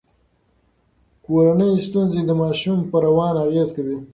کورنۍ 1.25 1.73
ستونزې 1.87 2.21
د 2.25 2.31
ماشوم 2.41 2.79
په 2.89 2.97
روان 3.05 3.33
اغیز 3.45 3.69
کوي. 3.75 3.97